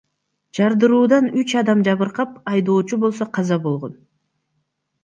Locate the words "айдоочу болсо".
2.53-3.25